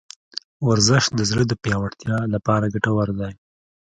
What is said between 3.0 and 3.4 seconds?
دی.